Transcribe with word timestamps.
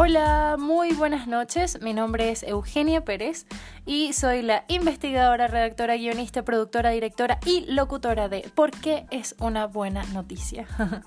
Hola, 0.00 0.54
muy 0.56 0.92
buenas 0.92 1.26
noches. 1.26 1.82
Mi 1.82 1.92
nombre 1.92 2.30
es 2.30 2.44
Eugenia 2.44 3.04
Pérez 3.04 3.46
y 3.84 4.12
soy 4.12 4.42
la 4.42 4.64
investigadora, 4.68 5.48
redactora, 5.48 5.96
guionista, 5.96 6.44
productora, 6.44 6.90
directora 6.90 7.40
y 7.44 7.66
locutora 7.66 8.28
de 8.28 8.48
¿Por 8.54 8.70
qué 8.70 9.06
es 9.10 9.34
una 9.40 9.66
buena 9.66 10.04
noticia? 10.12 10.68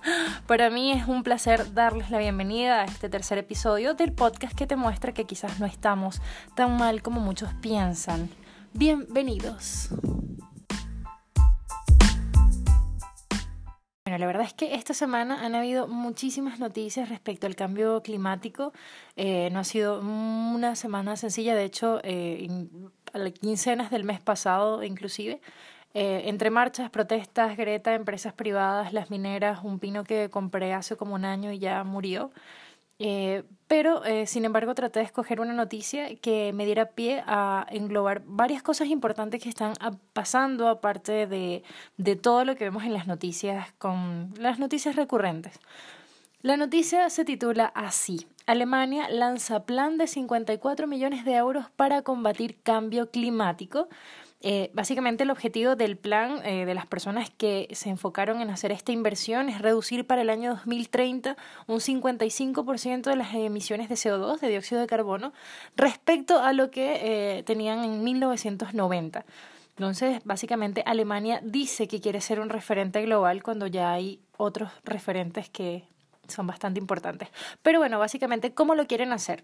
Para 0.45 0.69
mí 0.69 0.91
es 0.91 1.07
un 1.07 1.23
placer 1.23 1.73
darles 1.73 2.09
la 2.09 2.17
bienvenida 2.17 2.81
a 2.81 2.83
este 2.83 3.07
tercer 3.07 3.37
episodio 3.37 3.93
del 3.93 4.11
podcast 4.11 4.57
que 4.57 4.67
te 4.67 4.75
muestra 4.75 5.13
que 5.13 5.23
quizás 5.23 5.57
no 5.61 5.65
estamos 5.65 6.21
tan 6.57 6.75
mal 6.75 7.01
como 7.01 7.21
muchos 7.21 7.53
piensan. 7.61 8.29
Bienvenidos. 8.73 9.87
Bueno, 14.11 14.23
la 14.23 14.27
verdad 14.27 14.45
es 14.45 14.53
que 14.53 14.75
esta 14.75 14.93
semana 14.93 15.45
han 15.45 15.55
habido 15.55 15.87
muchísimas 15.87 16.59
noticias 16.59 17.07
respecto 17.07 17.47
al 17.47 17.55
cambio 17.55 18.03
climático. 18.03 18.73
Eh, 19.15 19.49
no 19.53 19.59
ha 19.59 19.63
sido 19.63 20.01
una 20.01 20.75
semana 20.75 21.15
sencilla, 21.15 21.55
de 21.55 21.63
hecho, 21.63 22.01
eh, 22.03 22.49
a 23.13 23.17
las 23.19 23.31
quincenas 23.31 23.89
del 23.89 24.03
mes 24.03 24.19
pasado 24.19 24.83
inclusive, 24.83 25.39
eh, 25.93 26.23
entre 26.25 26.49
marchas, 26.49 26.89
protestas, 26.89 27.55
Greta, 27.55 27.93
empresas 27.93 28.33
privadas, 28.33 28.91
las 28.91 29.09
mineras, 29.11 29.59
un 29.63 29.79
pino 29.79 30.03
que 30.03 30.29
compré 30.29 30.73
hace 30.73 30.97
como 30.97 31.15
un 31.15 31.23
año 31.23 31.53
y 31.53 31.59
ya 31.59 31.85
murió. 31.85 32.31
Eh, 33.03 33.43
pero, 33.67 34.05
eh, 34.05 34.27
sin 34.27 34.45
embargo, 34.45 34.75
traté 34.75 34.99
de 34.99 35.05
escoger 35.05 35.41
una 35.41 35.53
noticia 35.53 36.15
que 36.17 36.53
me 36.53 36.65
diera 36.65 36.91
pie 36.91 37.23
a 37.25 37.65
englobar 37.71 38.21
varias 38.27 38.61
cosas 38.61 38.89
importantes 38.89 39.41
que 39.41 39.49
están 39.49 39.73
pasando, 40.13 40.67
aparte 40.67 41.25
de, 41.25 41.63
de 41.97 42.15
todo 42.15 42.45
lo 42.45 42.55
que 42.55 42.65
vemos 42.65 42.83
en 42.83 42.93
las 42.93 43.07
noticias, 43.07 43.71
con 43.79 44.35
las 44.37 44.59
noticias 44.59 44.95
recurrentes. 44.95 45.59
La 46.43 46.57
noticia 46.57 47.09
se 47.09 47.25
titula 47.25 47.65
así. 47.73 48.27
Alemania 48.45 49.09
lanza 49.09 49.65
plan 49.65 49.97
de 49.97 50.05
54 50.05 50.85
millones 50.85 51.25
de 51.25 51.33
euros 51.33 51.71
para 51.75 52.03
combatir 52.03 52.61
cambio 52.61 53.09
climático. 53.09 53.89
Eh, 54.43 54.71
básicamente 54.73 55.23
el 55.23 55.29
objetivo 55.29 55.75
del 55.75 55.97
plan 55.97 56.43
eh, 56.43 56.65
de 56.65 56.73
las 56.73 56.87
personas 56.87 57.29
que 57.29 57.67
se 57.73 57.89
enfocaron 57.89 58.41
en 58.41 58.49
hacer 58.49 58.71
esta 58.71 58.91
inversión 58.91 59.49
es 59.49 59.61
reducir 59.61 60.07
para 60.07 60.23
el 60.23 60.31
año 60.31 60.55
2030 60.55 61.37
un 61.67 61.79
55% 61.79 63.03
de 63.03 63.15
las 63.15 63.35
emisiones 63.35 63.87
de 63.87 63.95
CO2, 63.95 64.39
de 64.39 64.49
dióxido 64.49 64.81
de 64.81 64.87
carbono, 64.87 65.31
respecto 65.75 66.39
a 66.39 66.53
lo 66.53 66.71
que 66.71 67.37
eh, 67.37 67.43
tenían 67.43 67.83
en 67.83 68.03
1990. 68.03 69.25
Entonces, 69.77 70.21
básicamente 70.23 70.83
Alemania 70.87 71.39
dice 71.43 71.87
que 71.87 72.01
quiere 72.01 72.19
ser 72.19 72.39
un 72.39 72.49
referente 72.49 73.01
global 73.03 73.43
cuando 73.43 73.67
ya 73.67 73.91
hay 73.91 74.19
otros 74.37 74.71
referentes 74.83 75.49
que 75.49 75.83
son 76.27 76.47
bastante 76.47 76.79
importantes. 76.79 77.29
Pero 77.61 77.79
bueno, 77.79 77.99
básicamente, 77.99 78.53
¿cómo 78.53 78.73
lo 78.73 78.87
quieren 78.87 79.13
hacer? 79.13 79.43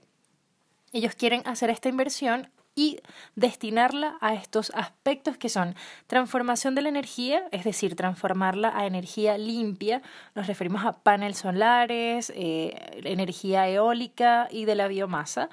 Ellos 0.91 1.13
quieren 1.15 1.43
hacer 1.45 1.69
esta 1.69 1.89
inversión 1.89 2.49
y 2.77 2.99
destinarla 3.35 4.17
a 4.21 4.35
estos 4.35 4.71
aspectos 4.75 5.35
que 5.35 5.49
son 5.49 5.75
transformación 6.05 6.75
de 6.75 6.83
la 6.83 6.89
energía, 6.89 7.43
es 7.51 7.63
decir, 7.63 7.95
transformarla 7.95 8.71
a 8.77 8.85
energía 8.85 9.35
limpia. 9.39 10.03
Nos 10.35 10.45
referimos 10.45 10.85
a 10.85 10.91
paneles 10.91 11.39
solares, 11.39 12.31
eh, 12.35 13.01
energía 13.03 13.67
eólica 13.67 14.47
y 14.51 14.65
de 14.65 14.75
la 14.75 14.87
biomasa. 14.87 15.49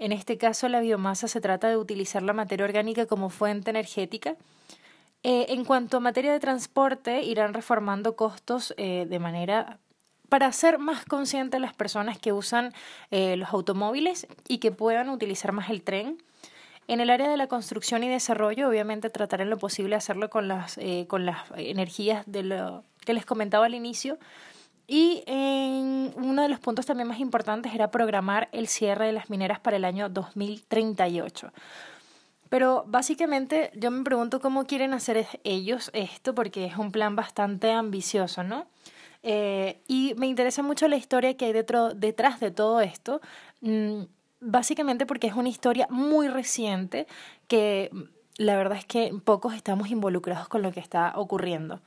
En 0.00 0.10
este 0.10 0.38
caso, 0.38 0.68
la 0.68 0.80
biomasa 0.80 1.28
se 1.28 1.40
trata 1.40 1.68
de 1.68 1.76
utilizar 1.76 2.24
la 2.24 2.32
materia 2.32 2.64
orgánica 2.64 3.06
como 3.06 3.30
fuente 3.30 3.70
energética. 3.70 4.34
Eh, 5.22 5.46
en 5.50 5.64
cuanto 5.64 5.98
a 5.98 6.00
materia 6.00 6.32
de 6.32 6.40
transporte, 6.40 7.22
irán 7.22 7.54
reformando 7.54 8.16
costos 8.16 8.74
eh, 8.76 9.06
de 9.08 9.18
manera 9.20 9.78
para 10.28 10.48
hacer 10.48 10.80
más 10.80 11.04
conscientes 11.04 11.60
las 11.60 11.74
personas 11.74 12.18
que 12.18 12.32
usan 12.32 12.72
los 13.12 13.48
automóviles 13.50 14.26
y 14.48 14.58
que 14.58 14.72
puedan 14.72 15.08
utilizar 15.08 15.52
más 15.52 15.70
el 15.70 15.82
tren. 15.84 16.18
En 16.88 17.00
el 17.00 17.10
área 17.10 17.28
de 17.28 17.36
la 17.36 17.48
construcción 17.48 18.04
y 18.04 18.08
desarrollo, 18.08 18.68
obviamente 18.68 19.10
trataré 19.10 19.42
en 19.42 19.50
lo 19.50 19.58
posible 19.58 19.96
hacerlo 19.96 20.30
con 20.30 20.46
las, 20.46 20.78
eh, 20.78 21.06
con 21.08 21.26
las 21.26 21.38
energías 21.56 22.24
de 22.26 22.44
lo 22.44 22.84
que 23.04 23.14
les 23.14 23.26
comentaba 23.26 23.66
al 23.66 23.74
inicio. 23.74 24.18
Y 24.86 25.24
en 25.26 26.12
uno 26.16 26.42
de 26.42 26.48
los 26.48 26.60
puntos 26.60 26.86
también 26.86 27.08
más 27.08 27.18
importantes 27.18 27.74
era 27.74 27.90
programar 27.90 28.48
el 28.52 28.68
cierre 28.68 29.06
de 29.06 29.12
las 29.12 29.30
mineras 29.30 29.58
para 29.58 29.76
el 29.76 29.84
año 29.84 30.08
2038. 30.08 31.52
Pero 32.48 32.84
básicamente 32.86 33.72
yo 33.74 33.90
me 33.90 34.04
pregunto 34.04 34.40
cómo 34.40 34.66
quieren 34.66 34.94
hacer 34.94 35.26
ellos 35.42 35.90
esto, 35.92 36.36
porque 36.36 36.66
es 36.66 36.76
un 36.76 36.92
plan 36.92 37.16
bastante 37.16 37.72
ambicioso, 37.72 38.44
¿no? 38.44 38.66
Eh, 39.24 39.82
y 39.88 40.14
me 40.18 40.28
interesa 40.28 40.62
mucho 40.62 40.86
la 40.86 40.96
historia 40.96 41.36
que 41.36 41.46
hay 41.46 41.52
detrás 41.52 42.38
de 42.38 42.50
todo 42.52 42.80
esto. 42.80 43.20
Básicamente 44.40 45.06
porque 45.06 45.26
es 45.26 45.34
una 45.34 45.48
historia 45.48 45.86
muy 45.90 46.28
reciente 46.28 47.06
que 47.48 47.90
la 48.36 48.56
verdad 48.56 48.78
es 48.78 48.84
que 48.84 49.12
pocos 49.24 49.54
estamos 49.54 49.88
involucrados 49.88 50.48
con 50.48 50.62
lo 50.62 50.72
que 50.72 50.80
está 50.80 51.12
ocurriendo. 51.16 51.80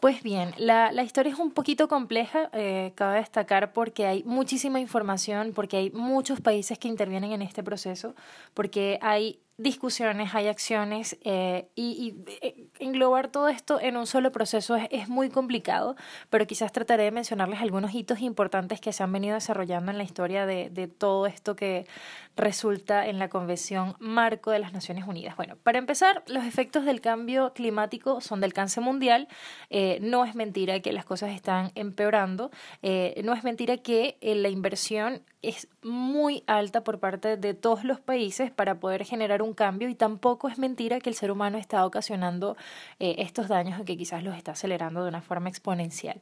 Pues 0.00 0.24
bien, 0.24 0.52
la, 0.56 0.90
la 0.90 1.04
historia 1.04 1.32
es 1.32 1.38
un 1.38 1.52
poquito 1.52 1.86
compleja, 1.86 2.50
eh, 2.52 2.90
cabe 2.96 3.18
destacar 3.18 3.72
porque 3.72 4.06
hay 4.06 4.24
muchísima 4.24 4.80
información, 4.80 5.52
porque 5.54 5.76
hay 5.76 5.90
muchos 5.92 6.40
países 6.40 6.76
que 6.76 6.88
intervienen 6.88 7.30
en 7.30 7.40
este 7.40 7.62
proceso, 7.62 8.16
porque 8.52 8.98
hay 9.00 9.38
discusiones, 9.58 10.34
hay 10.34 10.48
acciones 10.48 11.18
eh, 11.22 11.68
y, 11.74 12.16
eh, 12.40 12.66
englobar 12.78 13.28
todo 13.28 13.48
esto 13.48 13.80
en 13.80 13.96
un 13.96 14.06
solo 14.06 14.32
proceso 14.32 14.76
es, 14.76 14.88
es, 14.90 15.08
muy 15.08 15.28
complicado, 15.28 15.94
pero 16.30 16.46
quizás 16.46 16.72
trataré 16.72 17.04
de 17.04 17.10
mencionarles 17.10 17.60
algunos 17.60 17.94
hitos 17.94 18.20
importantes 18.20 18.80
que 18.80 18.92
se 18.92 19.02
han 19.02 19.12
venido 19.12 19.34
desarrollando 19.34 19.92
en 19.92 19.98
la 19.98 20.04
historia 20.04 20.46
de, 20.46 20.70
de 20.70 20.88
todo 20.88 21.26
esto 21.26 21.54
que 21.54 21.86
resulta 22.34 23.06
en 23.06 23.18
la 23.18 23.28
Convención 23.28 23.94
Marco 23.98 24.50
de 24.50 24.58
las 24.58 24.72
Naciones 24.72 25.06
Unidas. 25.06 25.36
Bueno, 25.36 25.56
para 25.62 25.78
empezar, 25.78 26.24
los 26.26 26.44
efectos 26.44 26.84
del 26.84 27.00
cambio 27.00 27.52
climático 27.52 28.20
son 28.20 28.40
del 28.40 28.52
alcance 28.52 28.80
mundial. 28.80 29.28
Eh, 29.70 29.98
no 30.00 30.24
es 30.24 30.34
mentira 30.34 30.80
que 30.80 30.92
las 30.92 31.04
cosas 31.04 31.30
están 31.30 31.72
empeorando. 31.74 32.50
no 32.82 33.34
es 33.34 33.44
mentira 33.44 33.76
que 33.78 34.16
la 34.22 34.48
inversión 34.48 35.22
es 35.42 35.68
muy 35.82 36.44
alta 36.46 36.84
por 36.84 37.00
parte 37.00 37.36
de 37.36 37.54
todos 37.54 37.84
los 37.84 38.00
países 38.00 38.50
para 38.50 38.78
poder 38.78 39.04
generar 39.04 39.42
un 39.42 39.54
cambio 39.54 39.88
y 39.88 39.94
tampoco 39.94 40.48
es 40.48 40.58
mentira 40.58 41.00
que 41.00 41.10
el 41.10 41.16
ser 41.16 41.30
humano 41.30 41.58
está 41.58 41.84
ocasionando 41.84 42.56
eh, 43.00 43.16
estos 43.18 43.48
daños 43.48 43.80
y 43.80 43.84
que 43.84 43.96
quizás 43.96 44.22
los 44.22 44.36
está 44.36 44.52
acelerando 44.52 45.02
de 45.02 45.08
una 45.08 45.20
forma 45.20 45.48
exponencial. 45.48 46.20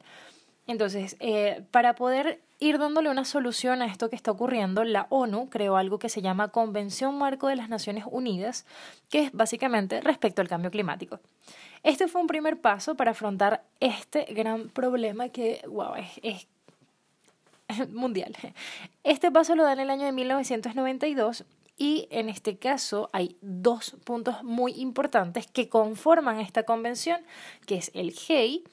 Entonces, 0.67 1.17
eh, 1.19 1.63
para 1.71 1.95
poder 1.95 2.39
ir 2.59 2.77
dándole 2.77 3.09
una 3.09 3.25
solución 3.25 3.81
a 3.81 3.87
esto 3.87 4.09
que 4.09 4.15
está 4.15 4.31
ocurriendo, 4.31 4.83
la 4.83 5.07
ONU 5.09 5.49
creó 5.49 5.75
algo 5.75 5.99
que 5.99 6.09
se 6.09 6.21
llama 6.21 6.49
Convención 6.49 7.17
Marco 7.17 7.47
de 7.47 7.55
las 7.55 7.69
Naciones 7.69 8.05
Unidas, 8.09 8.65
que 9.09 9.23
es 9.23 9.31
básicamente 9.31 10.01
respecto 10.01 10.41
al 10.41 10.47
cambio 10.47 10.71
climático. 10.71 11.19
Este 11.83 12.07
fue 12.07 12.21
un 12.21 12.27
primer 12.27 12.61
paso 12.61 12.95
para 12.95 13.11
afrontar 13.11 13.63
este 13.79 14.25
gran 14.33 14.69
problema 14.69 15.29
que, 15.29 15.61
wow, 15.67 15.95
es 16.21 16.47
mundial. 17.91 18.35
Este 19.03 19.31
paso 19.31 19.55
lo 19.55 19.63
da 19.63 19.73
en 19.73 19.79
el 19.79 19.89
año 19.89 20.05
de 20.05 20.11
1992 20.11 21.45
y 21.77 22.07
en 22.11 22.29
este 22.29 22.57
caso 22.57 23.09
hay 23.13 23.37
dos 23.41 23.95
puntos 24.03 24.43
muy 24.43 24.73
importantes 24.73 25.47
que 25.47 25.69
conforman 25.69 26.39
esta 26.39 26.63
convención, 26.63 27.21
que 27.65 27.75
es 27.75 27.91
el 27.93 28.11
GEI, 28.11 28.63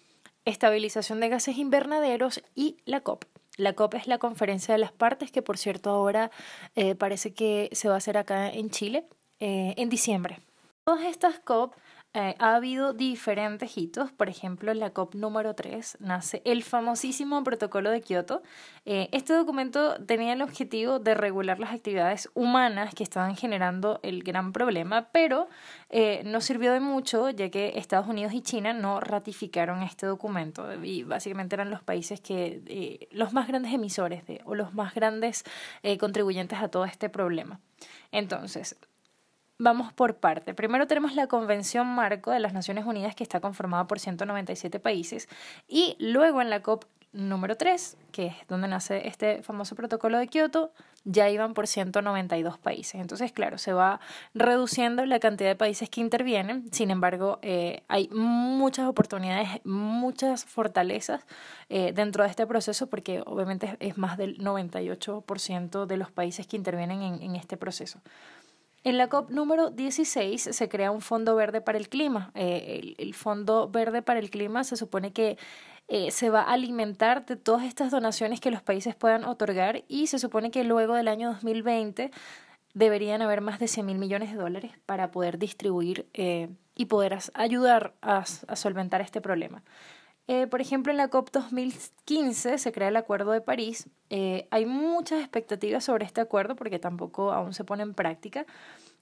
estabilización 0.44 1.20
de 1.20 1.28
gases 1.28 1.56
invernaderos 1.56 2.42
y 2.54 2.76
la 2.84 3.00
COP. 3.00 3.24
La 3.56 3.72
COP 3.72 3.94
es 3.94 4.06
la 4.06 4.18
conferencia 4.18 4.74
de 4.74 4.78
las 4.78 4.92
partes 4.92 5.32
que 5.32 5.42
por 5.42 5.58
cierto 5.58 5.90
ahora 5.90 6.30
eh, 6.76 6.94
parece 6.94 7.32
que 7.34 7.70
se 7.72 7.88
va 7.88 7.94
a 7.94 7.98
hacer 7.98 8.16
acá 8.16 8.50
en 8.50 8.70
Chile 8.70 9.04
eh, 9.40 9.74
en 9.76 9.88
diciembre. 9.88 10.40
Todas 10.84 11.04
estas 11.04 11.38
COP 11.40 11.74
eh, 12.14 12.34
ha 12.38 12.54
habido 12.54 12.94
diferentes 12.94 13.76
hitos, 13.76 14.10
por 14.10 14.30
ejemplo, 14.30 14.72
en 14.72 14.80
la 14.80 14.90
COP 14.90 15.14
número 15.14 15.54
3 15.54 15.98
nace 16.00 16.40
el 16.46 16.62
famosísimo 16.62 17.44
protocolo 17.44 17.90
de 17.90 18.00
Kioto. 18.00 18.42
Eh, 18.86 19.10
este 19.12 19.34
documento 19.34 20.02
tenía 20.04 20.32
el 20.32 20.40
objetivo 20.40 21.00
de 21.00 21.14
regular 21.14 21.60
las 21.60 21.70
actividades 21.70 22.30
humanas 22.32 22.94
que 22.94 23.02
estaban 23.02 23.36
generando 23.36 24.00
el 24.02 24.22
gran 24.22 24.54
problema, 24.54 25.10
pero 25.12 25.48
eh, 25.90 26.22
no 26.24 26.40
sirvió 26.40 26.72
de 26.72 26.80
mucho 26.80 27.28
ya 27.28 27.50
que 27.50 27.74
Estados 27.76 28.08
Unidos 28.08 28.32
y 28.32 28.40
China 28.40 28.72
no 28.72 29.00
ratificaron 29.00 29.82
este 29.82 30.06
documento 30.06 30.82
y 30.82 31.02
básicamente 31.02 31.56
eran 31.56 31.70
los 31.70 31.82
países 31.82 32.22
que 32.22 33.08
los 33.12 33.34
más 33.34 33.48
grandes 33.48 33.74
emisores 33.74 34.26
de, 34.26 34.40
o 34.46 34.54
los 34.54 34.72
más 34.72 34.94
grandes 34.94 35.44
contribuyentes 36.00 36.58
a 36.58 36.68
todo 36.68 36.86
este 36.86 37.10
problema. 37.10 37.60
Entonces, 38.12 38.76
Vamos 39.60 39.92
por 39.92 40.18
parte. 40.18 40.54
Primero 40.54 40.86
tenemos 40.86 41.16
la 41.16 41.26
Convención 41.26 41.88
Marco 41.88 42.30
de 42.30 42.38
las 42.38 42.52
Naciones 42.52 42.86
Unidas 42.86 43.16
que 43.16 43.24
está 43.24 43.40
conformada 43.40 43.88
por 43.88 43.98
197 43.98 44.78
países 44.78 45.28
y 45.66 45.96
luego 45.98 46.40
en 46.40 46.48
la 46.48 46.62
COP 46.62 46.84
número 47.12 47.56
3, 47.56 47.96
que 48.12 48.26
es 48.26 48.34
donde 48.48 48.68
nace 48.68 49.08
este 49.08 49.42
famoso 49.42 49.74
protocolo 49.74 50.18
de 50.18 50.28
Kioto, 50.28 50.70
ya 51.02 51.28
iban 51.28 51.54
por 51.54 51.66
192 51.66 52.58
países. 52.58 53.00
Entonces, 53.00 53.32
claro, 53.32 53.58
se 53.58 53.72
va 53.72 53.98
reduciendo 54.32 55.04
la 55.06 55.18
cantidad 55.18 55.48
de 55.48 55.56
países 55.56 55.90
que 55.90 56.02
intervienen. 56.02 56.70
Sin 56.70 56.92
embargo, 56.92 57.40
eh, 57.42 57.82
hay 57.88 58.08
muchas 58.10 58.86
oportunidades, 58.86 59.60
muchas 59.64 60.44
fortalezas 60.44 61.26
eh, 61.68 61.92
dentro 61.92 62.22
de 62.22 62.30
este 62.30 62.46
proceso 62.46 62.86
porque 62.88 63.22
obviamente 63.26 63.76
es 63.80 63.98
más 63.98 64.18
del 64.18 64.38
98% 64.38 65.86
de 65.86 65.96
los 65.96 66.12
países 66.12 66.46
que 66.46 66.56
intervienen 66.56 67.02
en 67.02 67.34
este 67.34 67.56
proceso. 67.56 68.00
En 68.84 68.96
la 68.96 69.08
COP 69.08 69.30
número 69.30 69.70
16 69.70 70.50
se 70.52 70.68
crea 70.68 70.90
un 70.90 71.00
Fondo 71.00 71.34
Verde 71.34 71.60
para 71.60 71.78
el 71.78 71.88
Clima. 71.88 72.30
Eh, 72.34 72.94
el, 72.96 73.14
Fondo 73.14 73.68
Verde 73.68 74.02
para 74.02 74.20
el 74.20 74.30
Clima 74.30 74.62
se 74.64 74.76
supone 74.76 75.12
que 75.12 75.36
eh, 75.88 76.10
se 76.10 76.30
va 76.30 76.42
a 76.42 76.52
alimentar 76.52 77.26
de 77.26 77.36
todas 77.36 77.64
estas 77.64 77.90
donaciones 77.90 78.40
que 78.40 78.50
los 78.50 78.62
países 78.62 78.94
puedan 78.94 79.24
otorgar 79.24 79.84
y 79.88 80.06
se 80.06 80.18
supone 80.18 80.50
que 80.50 80.62
luego 80.62 80.94
del 80.94 81.08
año 81.08 81.32
2020 81.32 82.10
deberían 82.74 83.22
haber 83.22 83.40
más 83.40 83.58
de 83.58 83.66
100 83.66 83.86
mil 83.86 83.98
millones 83.98 84.30
de 84.30 84.36
dólares 84.36 84.72
para 84.86 85.10
poder 85.10 85.38
distribuir 85.38 86.06
eh, 86.14 86.48
y 86.76 86.86
poder 86.86 87.18
ayudar 87.34 87.94
a 88.00 88.24
solventar 88.24 89.00
este 89.00 89.20
problema. 89.20 89.64
Eh, 90.30 90.46
por 90.46 90.60
ejemplo, 90.60 90.92
en 90.92 90.98
la 90.98 91.08
COP 91.08 91.30
2015 91.30 92.58
se 92.58 92.72
crea 92.72 92.88
el 92.88 92.96
Acuerdo 92.96 93.32
de 93.32 93.40
París. 93.40 93.88
Eh, 94.10 94.46
hay 94.50 94.66
muchas 94.66 95.20
expectativas 95.20 95.84
sobre 95.84 96.04
este 96.04 96.20
acuerdo 96.20 96.54
porque 96.54 96.78
tampoco 96.78 97.32
aún 97.32 97.54
se 97.54 97.64
pone 97.64 97.82
en 97.82 97.94
práctica. 97.94 98.44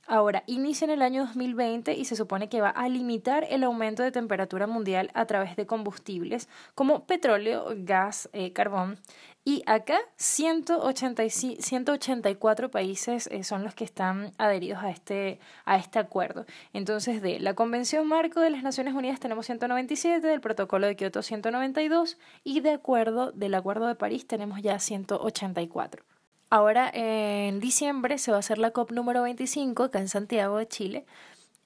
Ahora, 0.09 0.45
inicia 0.47 0.85
en 0.85 0.93
el 0.93 1.03
año 1.03 1.27
2020 1.27 1.95
y 1.95 2.05
se 2.05 2.15
supone 2.15 2.49
que 2.49 2.61
va 2.61 2.71
a 2.71 2.89
limitar 2.89 3.45
el 3.51 3.65
aumento 3.65 4.05
de 4.05 4.13
temperatura 4.13 4.69
mundial 4.69 5.11
a 5.15 5.27
través 5.27 5.57
de 5.57 5.67
combustibles 5.67 6.49
como 6.75 7.07
petróleo, 7.07 7.67
gas, 7.77 8.29
eh, 8.33 8.53
carbón 8.53 9.01
y 9.45 9.63
acá 9.67 9.99
184 10.17 12.71
países 12.71 13.27
eh, 13.29 13.45
son 13.45 13.63
los 13.63 13.77
que 13.77 13.85
están 13.85 14.33
adheridos 14.39 14.83
a 14.83 14.91
este, 14.91 15.39
a 15.65 15.77
este 15.77 16.01
acuerdo. 16.01 16.47
Entonces, 16.73 17.23
de 17.23 17.39
la 17.39 17.55
Convención 17.55 18.09
Marco 18.09 18.41
de 18.41 18.51
las 18.51 18.65
Naciones 18.65 18.95
Unidas 18.95 19.21
tenemos 19.21 19.47
197, 19.47 20.27
del 20.27 20.41
Protocolo 20.41 20.89
de 20.89 20.97
Kioto 20.97 21.23
192 21.23 22.19
y 22.43 22.59
de 22.61 22.73
acuerdo 22.73 23.31
del 23.31 23.55
Acuerdo 23.55 23.87
de 23.87 23.95
París 23.95 24.27
tenemos 24.27 24.63
ya 24.63 24.81
184. 24.81 26.16
Ahora, 26.51 26.91
en 26.95 27.61
diciembre 27.61 28.19
se 28.19 28.31
va 28.31 28.39
a 28.39 28.41
hacer 28.41 28.59
la 28.59 28.71
COP 28.71 28.93
número 28.93 29.23
25 29.23 29.85
acá 29.85 29.99
en 29.99 30.09
Santiago 30.09 30.59
de 30.59 30.69
Chile 30.69 31.07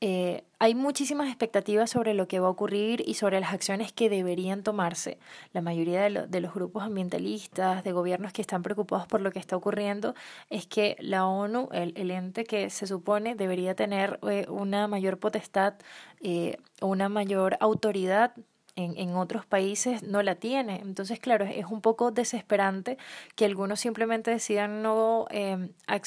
eh, 0.03 0.45
hay 0.59 0.75
muchísimas 0.75 1.29
expectativas 1.29 1.91
sobre 1.91 2.15
lo 2.15 2.27
que 2.27 2.41
va 2.41 2.47
a 2.47 2.51
ocurrir 2.51 3.03
y 3.07 3.15
sobre 3.15 3.39
las 3.39 3.53
acciones 3.53 3.93
que 3.93 4.09
deberían 4.09 4.63
tomarse. 4.63 5.19
La 5.53 5.61
mayoría 5.61 6.03
de, 6.09 6.41
los 6.41 6.55
grupos 6.55 6.85
ambientalistas, 6.85 7.85
de 7.85 7.93
gobiernos 7.93 8.33
que 8.33 8.41
están 8.41 8.63
preocupados 8.63 9.07
por 9.07 9.21
lo 9.21 9.31
que 9.31 9.39
está 9.39 9.57
ocurriendo, 9.57 10.15
es 10.49 10.67
que 10.67 10.97
la 11.01 11.27
ONU, 11.27 11.69
el, 11.73 12.11
ente 12.11 12.45
que 12.45 12.71
se 12.71 12.87
supone 12.87 13.35
debería 13.35 13.75
tener 13.75 14.19
eh, 14.23 14.47
una 14.49 14.89
mayor 14.89 15.19
potestad, 15.19 15.75
eh, 16.23 16.57
una 16.81 17.11
mayor 17.11 17.59
autoridad 17.61 18.33
en, 18.81 19.15
otros 19.15 19.47
países 19.47 20.03
no 20.03 20.23
la 20.23 20.37
tiene. 20.37 20.81
Entonces, 20.83 21.19
claro, 21.19 21.45
es 21.45 21.67
un 21.67 21.81
poco 21.81 22.11
desesperante 22.11 22.99
que 23.37 23.45
algunos 23.45 23.81
simplemente 23.81 24.31
decidan 24.31 24.83
no, 24.83 25.27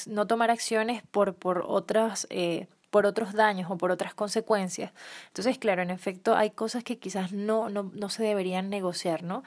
no 0.08 0.28
tomar 0.28 0.52
acciones 0.52 1.04
por, 1.12 1.36
por 1.36 1.64
otras 1.68 2.28
por 2.90 3.08
otros 3.08 3.34
daños 3.34 3.72
o 3.72 3.78
por 3.78 3.90
otras 3.90 4.14
consecuencias. 4.14 4.92
Entonces, 5.30 5.58
claro, 5.58 5.82
en 5.82 5.90
efecto, 5.90 6.36
hay 6.36 6.52
cosas 6.52 6.84
que 6.84 7.00
quizás 7.00 7.32
no, 7.32 7.68
no, 7.68 7.90
no 7.92 8.10
se 8.10 8.22
deberían 8.22 8.70
negociar, 8.70 9.24
¿no? 9.24 9.44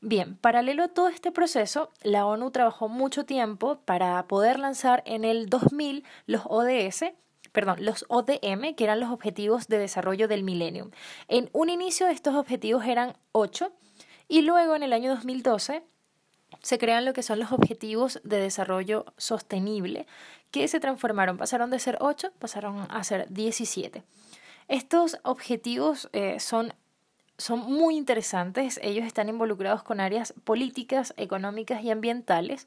Bien, 0.00 0.36
paralelo 0.36 0.84
a 0.84 0.88
todo 0.88 1.08
este 1.08 1.32
proceso, 1.32 1.90
la 2.02 2.24
ONU 2.24 2.52
trabajó 2.52 2.88
mucho 2.88 3.24
tiempo 3.24 3.80
para 3.84 4.22
poder 4.28 4.60
lanzar 4.60 5.02
en 5.06 5.24
el 5.24 5.48
2000 5.48 6.04
los 6.26 6.42
ODS, 6.44 7.04
perdón, 7.52 7.84
los 7.84 8.04
ODM, 8.08 8.74
que 8.76 8.84
eran 8.84 9.00
los 9.00 9.10
Objetivos 9.10 9.68
de 9.68 9.78
Desarrollo 9.78 10.28
del 10.28 10.42
Millennium. 10.42 10.90
En 11.28 11.50
un 11.52 11.70
inicio 11.70 12.08
estos 12.08 12.34
objetivos 12.34 12.84
eran 12.84 13.16
ocho 13.32 13.72
y 14.28 14.42
luego 14.42 14.76
en 14.76 14.82
el 14.82 14.92
año 14.92 15.10
2012 15.14 15.82
se 16.62 16.78
crean 16.78 17.04
lo 17.04 17.12
que 17.12 17.22
son 17.22 17.38
los 17.38 17.52
Objetivos 17.52 18.20
de 18.24 18.38
Desarrollo 18.38 19.06
Sostenible, 19.16 20.06
que 20.50 20.66
se 20.68 20.80
transformaron, 20.80 21.36
pasaron 21.36 21.70
de 21.70 21.78
ser 21.78 21.98
8, 22.00 22.32
pasaron 22.38 22.86
a 22.90 23.04
ser 23.04 23.26
17. 23.28 24.02
Estos 24.68 25.18
objetivos 25.22 26.08
eh, 26.12 26.40
son, 26.40 26.74
son 27.36 27.60
muy 27.60 27.96
interesantes, 27.96 28.78
ellos 28.82 29.06
están 29.06 29.28
involucrados 29.28 29.82
con 29.82 30.00
áreas 30.00 30.34
políticas, 30.44 31.14
económicas 31.16 31.82
y 31.82 31.90
ambientales. 31.90 32.66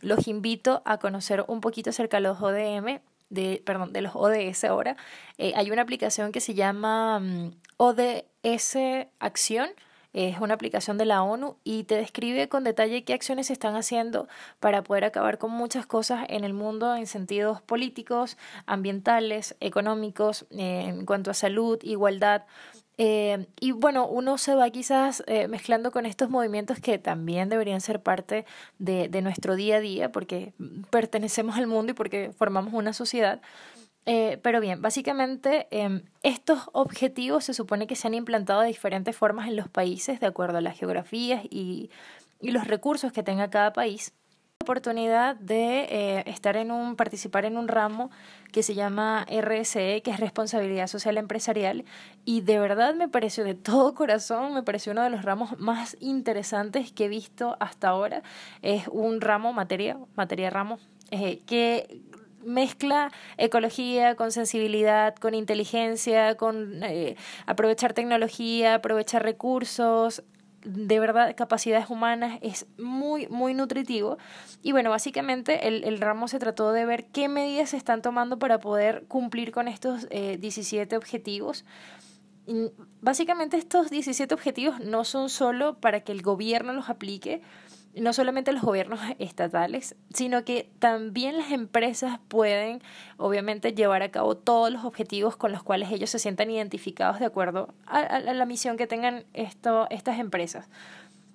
Los 0.00 0.28
invito 0.28 0.82
a 0.84 0.98
conocer 0.98 1.44
un 1.48 1.60
poquito 1.60 1.90
acerca 1.90 2.18
de 2.18 2.22
los 2.22 2.40
ODM, 2.40 3.00
de, 3.28 3.62
perdón, 3.64 3.92
de 3.92 4.02
los 4.02 4.12
ODS 4.14 4.64
ahora. 4.64 4.96
Eh, 5.38 5.52
hay 5.56 5.70
una 5.70 5.82
aplicación 5.82 6.32
que 6.32 6.40
se 6.40 6.54
llama 6.54 7.20
mm, 7.20 7.52
ODS 7.76 8.78
Acción 9.18 9.70
es 10.16 10.40
una 10.40 10.54
aplicación 10.54 10.96
de 10.96 11.04
la 11.04 11.22
ONU 11.22 11.58
y 11.62 11.84
te 11.84 11.94
describe 11.94 12.48
con 12.48 12.64
detalle 12.64 13.04
qué 13.04 13.12
acciones 13.12 13.48
se 13.48 13.52
están 13.52 13.76
haciendo 13.76 14.28
para 14.60 14.82
poder 14.82 15.04
acabar 15.04 15.36
con 15.36 15.50
muchas 15.50 15.84
cosas 15.84 16.24
en 16.30 16.42
el 16.42 16.54
mundo 16.54 16.96
en 16.96 17.06
sentidos 17.06 17.60
políticos, 17.60 18.38
ambientales, 18.64 19.56
económicos, 19.60 20.46
en 20.50 21.04
cuanto 21.04 21.30
a 21.30 21.34
salud, 21.34 21.78
igualdad. 21.82 22.44
Eh, 22.98 23.46
y 23.60 23.72
bueno, 23.72 24.06
uno 24.08 24.38
se 24.38 24.54
va 24.54 24.70
quizás 24.70 25.22
eh, 25.26 25.48
mezclando 25.48 25.90
con 25.90 26.06
estos 26.06 26.30
movimientos 26.30 26.80
que 26.80 26.98
también 26.98 27.48
deberían 27.48 27.80
ser 27.80 28.02
parte 28.02 28.46
de, 28.78 29.08
de 29.08 29.20
nuestro 29.20 29.54
día 29.54 29.76
a 29.76 29.80
día 29.80 30.12
porque 30.12 30.54
pertenecemos 30.90 31.56
al 31.56 31.66
mundo 31.66 31.92
y 31.92 31.94
porque 31.94 32.32
formamos 32.36 32.72
una 32.72 32.92
sociedad. 32.92 33.40
Eh, 34.06 34.38
pero 34.42 34.60
bien, 34.60 34.80
básicamente 34.80 35.66
em, 35.72 36.02
estos 36.22 36.70
objetivos 36.72 37.44
se 37.44 37.54
supone 37.54 37.88
que 37.88 37.96
se 37.96 38.06
han 38.06 38.14
implantado 38.14 38.60
de 38.60 38.68
diferentes 38.68 39.16
formas 39.16 39.48
en 39.48 39.56
los 39.56 39.68
países 39.68 40.20
de 40.20 40.26
acuerdo 40.26 40.58
a 40.58 40.60
las 40.60 40.78
geografías 40.78 41.44
y, 41.50 41.90
y 42.40 42.52
los 42.52 42.68
recursos 42.68 43.12
que 43.12 43.24
tenga 43.24 43.50
cada 43.50 43.72
país. 43.72 44.14
Oportunidad 44.66 45.36
de 45.36 45.86
eh, 45.88 46.24
estar 46.26 46.56
en 46.56 46.72
un, 46.72 46.96
participar 46.96 47.44
en 47.44 47.56
un 47.56 47.68
ramo 47.68 48.10
que 48.50 48.64
se 48.64 48.74
llama 48.74 49.24
RSE, 49.30 50.02
que 50.02 50.10
es 50.10 50.18
Responsabilidad 50.18 50.88
Social 50.88 51.18
Empresarial, 51.18 51.84
y 52.24 52.40
de 52.40 52.58
verdad 52.58 52.94
me 52.96 53.08
pareció 53.08 53.44
de 53.44 53.54
todo 53.54 53.94
corazón, 53.94 54.54
me 54.54 54.64
pareció 54.64 54.90
uno 54.90 55.04
de 55.04 55.10
los 55.10 55.22
ramos 55.22 55.56
más 55.60 55.96
interesantes 56.00 56.90
que 56.90 57.04
he 57.04 57.08
visto 57.08 57.56
hasta 57.60 57.88
ahora. 57.88 58.22
Es 58.62 58.88
un 58.88 59.20
ramo, 59.20 59.52
materia, 59.52 59.98
materia 60.16 60.50
ramo, 60.50 60.80
eh, 61.12 61.42
que 61.46 62.00
mezcla 62.44 63.12
ecología 63.36 64.16
con 64.16 64.32
sensibilidad, 64.32 65.14
con 65.14 65.34
inteligencia, 65.34 66.36
con 66.36 66.82
eh, 66.82 67.16
aprovechar 67.46 67.92
tecnología, 67.92 68.74
aprovechar 68.74 69.22
recursos, 69.22 70.24
de 70.66 70.98
verdad 70.98 71.34
capacidades 71.36 71.88
humanas 71.88 72.38
es 72.42 72.66
muy, 72.76 73.28
muy 73.28 73.54
nutritivo. 73.54 74.18
Y 74.62 74.72
bueno, 74.72 74.90
básicamente 74.90 75.68
el, 75.68 75.84
el 75.84 76.00
ramo 76.00 76.26
se 76.28 76.38
trató 76.38 76.72
de 76.72 76.84
ver 76.84 77.06
qué 77.06 77.28
medidas 77.28 77.70
se 77.70 77.76
están 77.76 78.02
tomando 78.02 78.38
para 78.38 78.58
poder 78.58 79.04
cumplir 79.06 79.52
con 79.52 79.68
estos 79.68 80.08
eh, 80.10 80.38
17 80.40 80.96
objetivos. 80.96 81.64
básicamente 83.00 83.56
estos 83.56 83.90
17 83.90 84.34
objetivos 84.34 84.80
no 84.80 85.04
son 85.04 85.30
solo 85.30 85.78
para 85.78 86.00
que 86.00 86.12
el 86.12 86.22
gobierno 86.22 86.72
los 86.72 86.90
aplique, 86.90 87.42
no 87.96 88.12
solamente 88.12 88.52
los 88.52 88.62
gobiernos 88.62 89.00
estatales, 89.18 89.96
sino 90.12 90.44
que 90.44 90.68
también 90.78 91.36
las 91.38 91.50
empresas 91.50 92.18
pueden, 92.28 92.82
obviamente, 93.16 93.74
llevar 93.74 94.02
a 94.02 94.10
cabo 94.10 94.36
todos 94.36 94.70
los 94.70 94.84
objetivos 94.84 95.36
con 95.36 95.52
los 95.52 95.62
cuales 95.62 95.90
ellos 95.90 96.10
se 96.10 96.18
sientan 96.18 96.50
identificados 96.50 97.18
de 97.18 97.26
acuerdo 97.26 97.74
a, 97.86 98.20
la 98.20 98.46
misión 98.46 98.76
que 98.76 98.86
tengan 98.86 99.24
esto, 99.34 99.86
estas 99.90 100.18
empresas. 100.18 100.68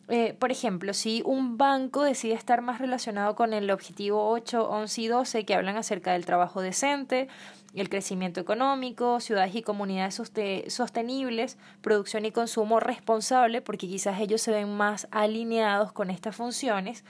Eh, 0.07 0.35
por 0.37 0.51
ejemplo, 0.51 0.93
si 0.93 1.21
un 1.25 1.57
banco 1.57 2.03
decide 2.03 2.33
estar 2.33 2.61
más 2.61 2.79
relacionado 2.79 3.35
con 3.35 3.53
el 3.53 3.71
objetivo 3.71 4.29
8, 4.29 4.69
11 4.69 5.01
y 5.01 5.07
12 5.07 5.45
que 5.45 5.55
hablan 5.55 5.77
acerca 5.77 6.11
del 6.11 6.25
trabajo 6.25 6.61
decente, 6.61 7.29
el 7.73 7.89
crecimiento 7.89 8.41
económico, 8.41 9.19
ciudades 9.19 9.55
y 9.55 9.61
comunidades 9.61 10.21
sostenibles, 10.67 11.57
producción 11.81 12.25
y 12.25 12.31
consumo 12.31 12.79
responsable, 12.79 13.61
porque 13.61 13.87
quizás 13.87 14.19
ellos 14.19 14.41
se 14.41 14.51
ven 14.51 14.75
más 14.75 15.07
alineados 15.11 15.91
con 15.91 16.09
estas 16.09 16.35
funciones, 16.35 17.05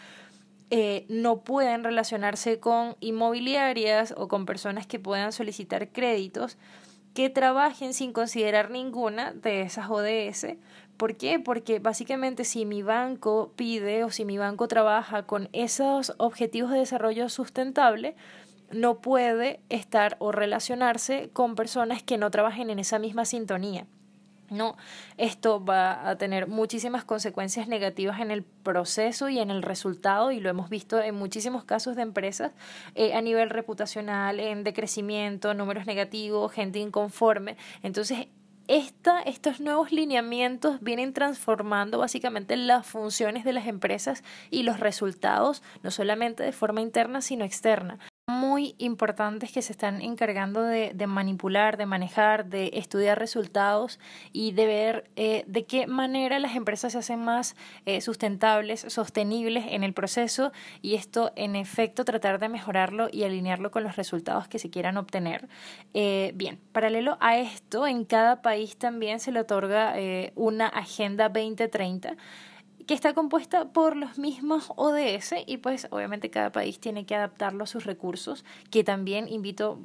eh, 0.70 1.06
no 1.10 1.41
pueden 1.41 1.84
relacionarse 1.84 2.60
con 2.60 2.96
inmobiliarias 3.01 4.13
o 4.15 4.27
con 4.27 4.46
personas 4.46 4.88
que 4.88 5.00
puedan 5.00 5.34
solicitar 5.34 5.89
créditos 5.89 6.58
que 7.13 7.30
trabajen 7.30 7.94
sin 7.94 8.13
considerar 8.13 8.72
ninguna 8.72 9.34
de 9.34 9.62
esas 9.63 9.89
ODS. 9.89 10.56
¿Por 10.98 11.18
qué? 11.18 11.39
Porque 11.39 11.80
básicamente 11.80 12.46
si 12.46 12.65
mi 12.65 12.84
banco 12.84 13.51
pide 13.56 14.03
o 14.03 14.12
si 14.12 14.24
mi 14.24 14.38
banco 14.38 14.68
trabaja 14.68 15.24
con 15.24 15.50
esos 15.51 16.13
objetivos 16.18 16.72
de 16.72 16.80
desarrollo 16.80 17.27
sustentable, 17.27 18.15
no 18.74 19.01
puede 19.01 19.62
estar 19.70 20.16
o 20.20 20.32
relacionarse 20.32 21.30
con 21.34 21.56
personas 21.56 22.04
que 22.04 22.18
no 22.18 22.32
trabajen 22.32 22.70
en 22.70 22.80
esa 22.80 23.00
misma 23.00 23.25
sintonía. 23.25 23.88
No, 24.51 24.75
esto 25.16 25.63
va 25.63 26.10
a 26.10 26.18
tener 26.18 26.50
muchísimas 26.50 27.06
consecuencias 27.06 27.70
negativas 27.70 28.20
en 28.20 28.32
el 28.32 28.44
proceso 28.44 29.30
y 29.30 29.40
en 29.40 29.50
el 29.50 29.63
resultado, 29.63 30.34
y 30.34 30.42
lo 30.42 30.50
hemos 30.50 30.70
visto 30.70 31.01
en 31.01 31.16
muchísimos 31.16 31.63
casos 31.63 31.96
de 31.96 32.01
empresas 32.01 32.51
eh, 32.94 33.13
a 33.13 33.22
nivel 33.22 33.50
reputacional, 33.50 34.42
en 34.42 34.66
decrecimiento, 34.66 35.54
números 35.54 35.86
negativos, 35.86 36.51
gente 36.51 36.80
inconforme. 36.80 37.56
Entonces, 37.82 38.28
esta, 38.68 39.22
estos 39.22 39.62
nuevos 39.62 39.94
lineamientos 39.94 40.82
vienen 40.82 41.13
transformando 41.13 41.98
básicamente 41.98 42.58
las 42.58 42.86
funciones 42.86 43.46
de 43.46 43.54
las 43.54 43.68
empresas 43.68 44.22
y 44.50 44.63
los 44.63 44.82
resultados, 44.82 45.63
no 45.82 45.92
solamente 45.92 46.44
de 46.44 46.51
forma 46.51 46.82
interna, 46.82 47.22
sino 47.22 47.46
externa 47.46 48.00
muy 48.32 48.76
importantes 48.78 49.52
que 49.52 49.62
se 49.62 49.74
están 49.74 50.02
encargando 50.02 50.64
de, 50.64 50.94
manipular, 51.08 51.78
de 51.78 51.86
manejar, 51.86 52.46
de 52.46 52.72
estudiar 52.74 53.20
resultados 53.20 54.00
y 54.32 54.54
de 54.54 54.66
ver 54.66 55.12
eh, 55.16 55.44
de 55.48 55.66
qué 55.66 55.86
manera 55.88 56.40
las 56.40 56.56
empresas 56.56 56.94
se 56.94 57.00
hacen 57.00 57.24
más 57.24 57.56
eh, 57.86 58.02
sustentables, 58.02 58.86
sostenibles 58.88 59.66
en 59.70 59.84
el 59.84 59.94
proceso 59.94 60.52
y 60.82 60.96
esto 60.96 61.32
en 61.36 61.56
efecto 61.56 62.06
tratar 62.06 62.40
de 62.40 62.50
mejorarlo 62.50 63.10
y 63.12 63.24
alinearlo 63.24 63.70
con 63.70 63.84
los 63.84 63.96
resultados 63.96 64.48
que 64.48 64.58
se 64.58 64.70
quieran 64.70 64.98
obtener. 64.98 65.48
Eh, 65.94 66.32
bien, 66.36 66.60
paralelo 66.72 67.18
a 67.20 67.38
esto, 67.38 67.86
en 67.86 68.06
cada 68.06 68.42
país 68.42 68.78
también 68.78 69.20
se 69.20 69.32
le 69.32 69.42
otorga 69.42 69.94
una 70.36 70.68
Agenda 70.68 71.30
2030 71.30 72.16
que 72.92 72.96
está 72.96 73.14
compuesta 73.14 73.72
por 73.72 73.96
los 73.96 74.18
mismos 74.18 74.74
ODS 74.76 75.36
y 75.48 75.60
pues 75.60 75.88
obviamente 75.92 76.30
cada 76.30 76.52
país 76.52 76.78
tiene 76.78 77.06
que 77.06 77.16
adaptarlo 77.16 77.64
a 77.64 77.68
sus 77.68 77.86
recursos, 77.86 78.44
que 78.70 78.84
también 78.84 79.30
invito 79.30 79.80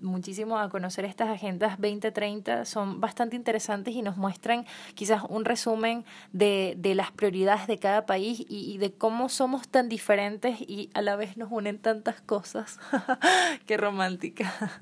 muchísimo 0.00 0.58
a 0.58 0.70
conocer 0.70 1.04
estas 1.04 1.28
agendas 1.28 1.72
2030, 1.72 2.64
son 2.64 2.98
bastante 2.98 3.36
interesantes 3.36 3.94
y 3.94 4.00
nos 4.00 4.16
muestran 4.16 4.64
quizás 4.94 5.20
un 5.28 5.44
resumen 5.44 6.06
de, 6.32 6.72
de 6.78 6.94
las 6.94 7.10
prioridades 7.10 7.66
de 7.66 7.78
cada 7.78 8.06
país 8.06 8.42
y, 8.48 8.78
de 8.78 8.90
cómo 8.94 9.28
somos 9.28 9.68
tan 9.68 9.90
diferentes 9.90 10.58
y 10.58 10.88
a 10.94 11.02
la 11.02 11.14
vez 11.14 11.36
nos 11.36 11.52
unen 11.52 11.78
tantas 11.78 12.22
cosas. 12.22 12.80
Qué 13.66 13.76
romántica. 13.76 14.80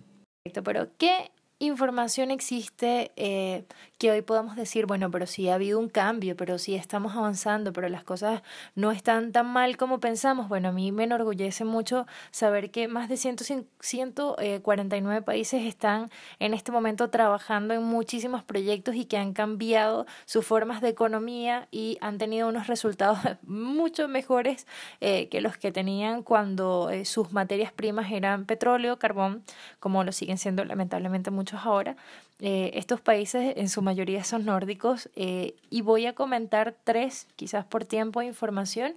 Pero, 0.62 0.90
¿qué 0.96 1.32
información 1.66 2.30
existe 2.30 3.12
eh, 3.16 3.64
que 3.98 4.10
hoy 4.10 4.22
podamos 4.22 4.56
decir, 4.56 4.86
bueno, 4.86 5.10
pero 5.10 5.26
sí 5.26 5.48
ha 5.48 5.54
habido 5.54 5.78
un 5.78 5.88
cambio, 5.88 6.36
pero 6.36 6.58
sí 6.58 6.74
estamos 6.74 7.16
avanzando, 7.16 7.72
pero 7.72 7.88
las 7.88 8.04
cosas 8.04 8.42
no 8.74 8.92
están 8.92 9.32
tan 9.32 9.46
mal 9.46 9.76
como 9.76 10.00
pensamos? 10.00 10.48
Bueno, 10.48 10.70
a 10.70 10.72
mí 10.72 10.92
me 10.92 11.04
enorgullece 11.04 11.64
mucho 11.64 12.06
saber 12.30 12.70
que 12.70 12.88
más 12.88 13.08
de 13.08 13.16
149 13.16 15.22
países 15.22 15.62
están 15.62 16.10
en 16.38 16.54
este 16.54 16.72
momento 16.72 17.10
trabajando 17.10 17.74
en 17.74 17.82
muchísimos 17.82 18.42
proyectos 18.42 18.94
y 18.94 19.04
que 19.04 19.16
han 19.16 19.32
cambiado 19.32 20.06
sus 20.26 20.44
formas 20.44 20.80
de 20.80 20.88
economía 20.88 21.68
y 21.70 21.98
han 22.00 22.18
tenido 22.18 22.48
unos 22.48 22.66
resultados 22.66 23.18
mucho 23.42 24.08
mejores 24.08 24.66
eh, 25.00 25.28
que 25.28 25.40
los 25.40 25.56
que 25.56 25.72
tenían 25.72 26.22
cuando 26.22 26.90
eh, 26.90 27.04
sus 27.04 27.32
materias 27.32 27.72
primas 27.72 28.10
eran 28.10 28.44
petróleo, 28.44 28.98
carbón, 28.98 29.42
como 29.80 30.04
lo 30.04 30.12
siguen 30.12 30.38
siendo 30.38 30.64
lamentablemente 30.64 31.30
muchos 31.30 31.53
ahora. 31.62 31.96
Eh, 32.40 32.72
estos 32.74 33.00
países 33.00 33.54
en 33.56 33.68
su 33.68 33.80
mayoría 33.80 34.24
son 34.24 34.44
nórdicos 34.44 35.08
eh, 35.14 35.54
y 35.70 35.82
voy 35.82 36.06
a 36.06 36.14
comentar 36.14 36.74
tres, 36.84 37.28
quizás 37.36 37.64
por 37.64 37.84
tiempo 37.84 38.20
de 38.20 38.26
información, 38.26 38.94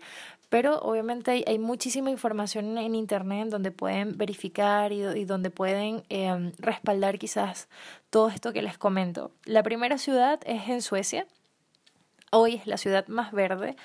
pero 0.50 0.80
obviamente 0.80 1.32
hay, 1.32 1.44
hay 1.46 1.60
muchísima 1.60 2.10
información 2.10 2.78
en 2.78 2.96
Internet 2.96 3.50
donde 3.50 3.72
pueden 3.72 4.18
verificar 4.18 4.92
y, 4.92 5.04
y 5.04 5.26
donde 5.26 5.52
pueden 5.52 6.04
em, 6.10 6.52
respaldar 6.58 7.20
quizás 7.20 7.68
todo 8.10 8.30
esto 8.30 8.54
que 8.54 8.62
les 8.62 8.78
comento. 8.78 9.32
La 9.46 9.62
primera 9.62 9.98
ciudad 9.98 10.40
es 10.46 10.68
en 10.70 10.82
Suecia. 10.82 11.28
Hoy 12.32 12.56
es 12.56 12.68
la 12.68 12.78
ciudad 12.78 13.08
más 13.08 13.32
verde 13.32 13.76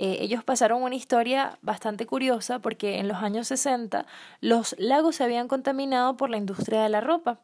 eh, 0.00 0.18
ellos 0.20 0.44
pasaron 0.44 0.84
una 0.84 0.94
historia 0.94 1.58
bastante 1.60 2.06
curiosa 2.06 2.60
porque 2.60 3.00
en 3.00 3.08
los 3.08 3.16
años 3.16 3.48
60 3.48 4.06
los 4.40 4.76
lagos 4.78 5.16
se 5.16 5.24
habían 5.24 5.48
contaminado 5.48 6.16
por 6.16 6.30
la 6.30 6.36
industria 6.36 6.84
de 6.84 6.88
la 6.88 7.00
ropa 7.00 7.40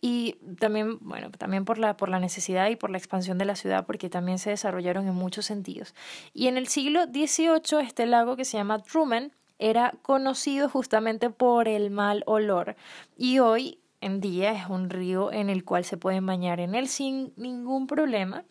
y 0.00 0.36
también, 0.58 0.96
bueno, 1.02 1.30
también 1.32 1.66
por 1.66 1.76
la, 1.76 1.98
por 1.98 2.08
la 2.08 2.18
necesidad 2.18 2.70
y 2.70 2.76
por 2.76 2.88
la 2.88 2.96
expansión 2.96 3.36
de 3.36 3.44
la 3.44 3.56
ciudad 3.56 3.84
porque 3.84 4.08
también 4.08 4.38
se 4.38 4.48
desarrollaron 4.48 5.06
en 5.06 5.14
muchos 5.14 5.44
sentidos. 5.44 5.94
Y 6.32 6.46
en 6.46 6.56
el 6.56 6.68
siglo 6.68 7.04
XVIII 7.04 7.82
este 7.82 8.06
lago 8.06 8.36
que 8.36 8.46
se 8.46 8.56
llama 8.56 8.78
Truman 8.78 9.32
era 9.58 9.92
conocido 10.00 10.70
justamente 10.70 11.28
por 11.28 11.68
el 11.68 11.90
mal 11.90 12.22
olor 12.24 12.74
y 13.18 13.40
hoy 13.40 13.80
en 14.00 14.22
día 14.22 14.52
es 14.52 14.66
un 14.70 14.88
río 14.88 15.30
en 15.30 15.50
el 15.50 15.62
cual 15.62 15.84
se 15.84 15.98
pueden 15.98 16.24
bañar 16.24 16.58
en 16.60 16.74
él 16.74 16.88
sin 16.88 17.34
ningún 17.36 17.86
problema. 17.86 18.44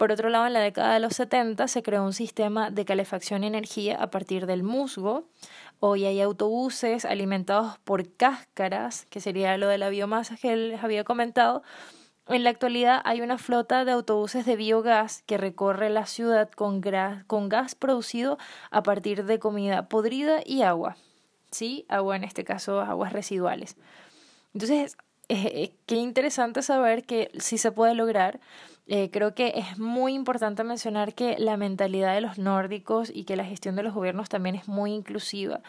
Por 0.00 0.12
otro 0.12 0.30
lado, 0.30 0.46
en 0.46 0.54
la 0.54 0.60
década 0.60 0.94
de 0.94 1.00
los 1.00 1.12
70 1.16 1.68
se 1.68 1.82
creó 1.82 2.02
un 2.02 2.14
sistema 2.14 2.70
de 2.70 2.86
calefacción 2.86 3.44
y 3.44 3.48
energía 3.48 4.02
a 4.02 4.10
partir 4.10 4.46
del 4.46 4.62
musgo. 4.62 5.28
Hoy 5.78 6.06
hay 6.06 6.22
autobuses 6.22 7.04
alimentados 7.04 7.76
por 7.80 8.10
cáscaras, 8.16 9.04
que 9.10 9.20
sería 9.20 9.58
lo 9.58 9.68
de 9.68 9.76
la 9.76 9.90
biomasa 9.90 10.38
que 10.38 10.56
les 10.56 10.82
había 10.82 11.04
comentado. 11.04 11.62
En 12.28 12.44
la 12.44 12.48
actualidad 12.48 13.02
hay 13.04 13.20
una 13.20 13.36
flota 13.36 13.84
de 13.84 13.92
autobuses 13.92 14.46
de 14.46 14.56
biogás 14.56 15.22
que 15.26 15.36
recorre 15.36 15.90
la 15.90 16.06
ciudad 16.06 16.48
con, 16.48 16.80
gas 16.80 17.74
producido 17.74 18.38
a 18.70 18.82
partir 18.82 19.26
de 19.26 19.38
comida 19.38 19.86
podrida 19.90 20.40
y 20.46 20.62
agua. 20.62 20.96
¿Sí? 21.50 21.84
Agua 21.90 22.16
en 22.16 22.24
este 22.24 22.42
caso, 22.42 22.80
aguas 22.80 23.12
residuales. 23.12 23.76
Entonces, 24.54 24.96
eh, 25.28 25.74
qué 25.84 25.96
interesante 25.96 26.62
saber 26.62 27.04
que 27.04 27.30
sí 27.38 27.58
se 27.58 27.70
puede 27.70 27.94
lograr 27.94 28.40
eh, 28.92 29.08
creo 29.12 29.36
que 29.36 29.52
es 29.54 29.78
muy 29.78 30.14
importante 30.14 30.64
mencionar 30.64 31.14
que 31.14 31.38
la 31.38 31.56
mentalidad 31.56 32.12
de 32.12 32.20
los 32.20 32.38
nórdicos 32.38 33.08
y 33.14 33.22
que 33.22 33.36
la 33.36 33.44
gestión 33.44 33.76
de 33.76 33.84
los 33.84 33.94
gobiernos 33.94 34.28
también 34.28 34.56
es 34.56 34.66
muy 34.66 34.92
inclusiva 34.92 35.60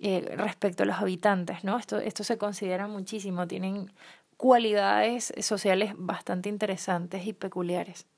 eh, 0.00 0.34
respecto 0.36 0.82
a 0.82 0.86
los 0.86 0.96
habitantes, 0.96 1.62
¿no? 1.62 1.78
Esto, 1.78 1.98
esto 1.98 2.24
se 2.24 2.36
considera 2.36 2.88
muchísimo, 2.88 3.46
tienen 3.46 3.92
cualidades 4.36 5.32
sociales 5.38 5.92
bastante 5.96 6.48
interesantes 6.48 7.24
y 7.28 7.32
peculiares. 7.32 8.08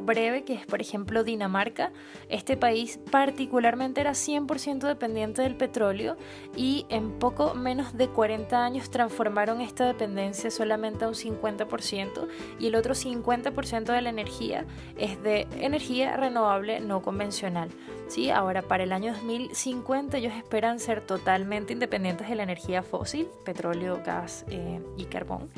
Breve, 0.00 0.44
que 0.44 0.54
es 0.54 0.66
por 0.66 0.80
ejemplo 0.80 1.24
Dinamarca. 1.24 1.92
Este 2.28 2.56
país 2.56 2.98
particularmente 3.10 4.00
era 4.00 4.12
100% 4.12 4.80
dependiente 4.80 5.42
del 5.42 5.56
petróleo 5.56 6.16
y 6.56 6.86
en 6.88 7.18
poco 7.18 7.54
menos 7.54 7.96
de 7.96 8.08
40 8.08 8.64
años 8.64 8.90
transformaron 8.90 9.60
esta 9.60 9.86
dependencia 9.86 10.50
solamente 10.50 11.04
a 11.04 11.08
un 11.08 11.14
50% 11.14 12.28
y 12.58 12.66
el 12.66 12.74
otro 12.74 12.94
50% 12.94 13.92
de 13.92 14.02
la 14.02 14.10
energía 14.10 14.64
es 14.96 15.22
de 15.22 15.46
energía 15.58 16.16
renovable 16.16 16.80
no 16.80 17.02
convencional. 17.02 17.70
¿sí? 18.08 18.30
Ahora, 18.30 18.62
para 18.62 18.84
el 18.84 18.92
año 18.92 19.12
2050 19.12 20.18
ellos 20.18 20.34
esperan 20.34 20.78
ser 20.78 21.00
totalmente 21.00 21.72
independientes 21.72 22.28
de 22.28 22.34
la 22.34 22.42
energía 22.42 22.82
fósil, 22.82 23.28
petróleo, 23.44 24.00
gas 24.04 24.44
eh, 24.48 24.80
y 24.96 25.04
carbón 25.04 25.50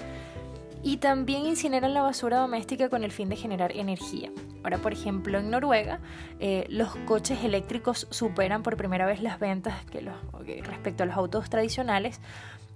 y 0.83 0.97
también 0.97 1.47
incineran 1.47 1.95
la 1.95 2.03
basura 2.03 2.39
doméstica 2.39 2.89
con 2.89 3.05
el 3.05 3.13
fin 3.13 3.29
de 3.29 3.37
generar 3.37 3.77
energía. 3.77 4.31
Ahora, 4.65 4.79
por 4.79 4.93
ejemplo, 4.93 5.39
en 5.39 5.51
Noruega, 5.51 6.01
eh, 6.41 6.67
los 6.69 6.95
coches 7.07 7.43
eléctricos 7.45 8.07
superan 8.11 8.63
por 8.63 8.77
primera 8.77 9.07
vez 9.07 9.23
las 9.23 9.39
ventas 9.39 9.85
que 9.87 10.03
los, 10.03 10.15
respecto 10.65 11.03
a 11.03 11.07
los 11.07 11.17
autos 11.17 11.51
tradicionales. 11.51 12.21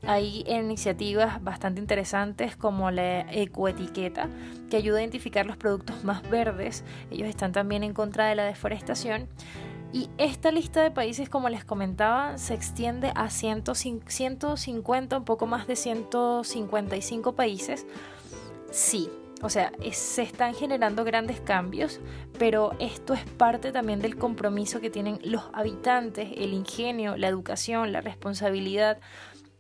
Hay 0.07 0.45
iniciativas 0.47 1.43
bastante 1.43 1.81
interesantes 1.81 2.55
como 2.57 2.91
la 2.91 3.21
ecoetiqueta, 3.33 4.29
que 4.71 4.77
ayuda 4.77 4.99
a 4.99 5.03
identificar 5.03 5.47
los 5.47 5.57
productos 5.57 6.05
más 6.05 6.29
verdes. 6.29 6.85
Ellos 7.11 7.29
están 7.29 7.53
también 7.53 7.83
en 7.83 7.93
contra 7.93 8.27
de 8.27 8.35
la 8.35 8.45
deforestación. 8.45 9.29
Y 9.97 10.11
esta 10.19 10.51
lista 10.51 10.83
de 10.83 10.91
países, 10.91 11.31
como 11.31 11.49
les 11.49 11.65
comentaba, 11.65 12.37
se 12.37 12.53
extiende 12.53 13.13
a 13.15 13.31
150, 13.31 15.17
un 15.17 15.25
poco 15.25 15.47
más 15.47 15.67
de 15.67 15.75
155 15.75 17.35
países. 17.35 17.87
Sí, 18.71 19.09
o 19.41 19.49
sea, 19.49 19.73
se 19.93 20.21
están 20.21 20.55
generando 20.55 21.03
grandes 21.03 21.41
cambios, 21.41 22.01
pero 22.39 22.73
esto 22.79 23.15
es 23.15 23.25
parte 23.25 23.73
también 23.73 24.01
del 24.01 24.19
compromiso 24.19 24.83
que 24.83 24.91
tienen 24.91 25.19
los 25.25 25.45
habitantes, 25.55 26.29
el 26.37 26.53
ingenio, 26.53 27.17
la 27.17 27.29
educación, 27.29 27.91
la 27.91 28.03
responsabilidad 28.03 28.99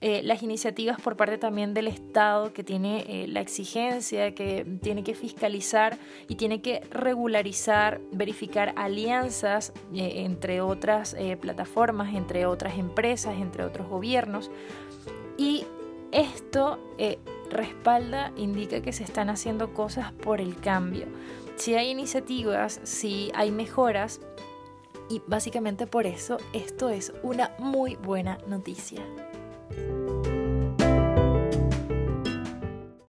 eh, 0.03 0.21
las 0.23 0.43
iniciativas 0.43 1.00
por 1.00 1.17
parte 1.17 1.38
también 1.38 1.73
del 1.73 1.87
Estado 1.87 2.53
que 2.53 2.62
tiene 2.62 3.05
eh, 3.09 3.26
la 3.29 3.41
exigencia, 3.41 4.35
que 4.35 4.79
tiene 4.83 5.03
que 5.03 5.15
fiscalizar 5.15 5.97
y 6.29 6.35
tiene 6.35 6.61
que 6.61 6.81
regularizar, 6.91 8.00
verificar 8.12 8.75
alianzas 8.76 9.73
eh, 9.95 10.25
entre 10.25 10.61
otras 10.61 11.17
plataformas, 11.41 12.15
entre 12.15 12.45
otras 12.45 12.79
empresas, 12.79 13.37
entre 13.38 13.65
otros 13.65 13.88
gobiernos. 13.88 14.50
Y 15.38 15.65
esto 16.12 16.79
respalda, 17.50 18.33
indica 18.37 18.83
que 18.83 18.93
se 18.93 19.05
están 19.05 19.31
haciendo 19.31 19.73
cosas 19.73 20.12
por 20.12 20.41
el 20.41 20.57
cambio. 20.57 21.07
Si 21.57 21.75
hay 21.75 21.88
iniciativas, 21.88 22.81
si 22.85 23.31
hay 23.35 23.50
mejoras, 23.50 24.21
y 25.09 25.23
básicamente 25.26 25.87
por 25.87 26.07
eso 26.07 26.38
esto 26.53 26.91
es 26.91 27.12
una 27.23 27.53
muy 27.59 27.97
buena 27.97 28.38
noticia. 28.47 29.03
Bye. 29.71 29.96